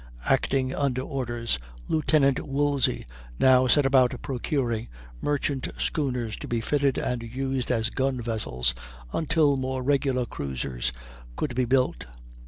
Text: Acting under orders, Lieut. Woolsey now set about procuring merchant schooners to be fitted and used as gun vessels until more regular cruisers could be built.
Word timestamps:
Acting 0.25 0.73
under 0.73 1.03
orders, 1.03 1.59
Lieut. 1.87 2.39
Woolsey 2.39 3.05
now 3.37 3.67
set 3.67 3.85
about 3.85 4.19
procuring 4.23 4.89
merchant 5.21 5.67
schooners 5.77 6.35
to 6.37 6.47
be 6.47 6.59
fitted 6.59 6.97
and 6.97 7.21
used 7.21 7.69
as 7.69 7.91
gun 7.91 8.19
vessels 8.19 8.73
until 9.13 9.57
more 9.57 9.83
regular 9.83 10.25
cruisers 10.25 10.91
could 11.35 11.53
be 11.53 11.65
built. 11.65 12.05